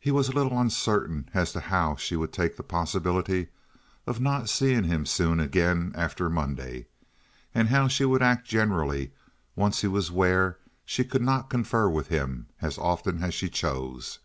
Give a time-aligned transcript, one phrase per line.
[0.00, 3.48] He was a little uncertain as to how she would take the possibility
[4.06, 6.86] of not seeing him soon again after Monday,
[7.54, 9.12] and how she would act generally
[9.54, 14.18] once he was where she could not confer with him as often as she chose.